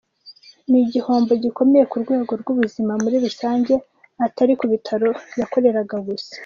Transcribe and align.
Ni 0.69 0.77
igihombo 0.85 1.31
gikomeye 1.43 1.85
ku 1.91 1.97
rwego 2.03 2.31
rw’ubuzima 2.41 2.93
muri 3.01 3.15
rusange, 3.25 3.73
atari 4.25 4.53
ku 4.59 4.65
bitaro 4.71 5.09
yakoreraga 5.39 5.95
gusa.” 6.07 6.33